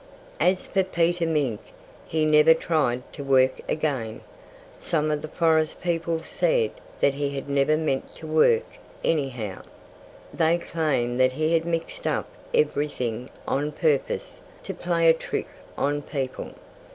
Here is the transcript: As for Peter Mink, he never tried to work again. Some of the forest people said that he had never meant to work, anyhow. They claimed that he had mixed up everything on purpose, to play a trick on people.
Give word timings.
As 0.39 0.65
for 0.65 0.83
Peter 0.83 1.27
Mink, 1.27 1.59
he 2.07 2.25
never 2.25 2.55
tried 2.55 3.03
to 3.13 3.23
work 3.23 3.61
again. 3.69 4.21
Some 4.75 5.11
of 5.11 5.21
the 5.21 5.27
forest 5.27 5.79
people 5.79 6.23
said 6.23 6.71
that 7.01 7.13
he 7.13 7.35
had 7.35 7.47
never 7.47 7.77
meant 7.77 8.15
to 8.15 8.25
work, 8.25 8.65
anyhow. 9.03 9.61
They 10.33 10.57
claimed 10.57 11.19
that 11.19 11.33
he 11.33 11.53
had 11.53 11.65
mixed 11.65 12.07
up 12.07 12.27
everything 12.51 13.29
on 13.47 13.73
purpose, 13.73 14.41
to 14.63 14.73
play 14.73 15.07
a 15.07 15.13
trick 15.13 15.47
on 15.77 16.01
people. 16.01 16.53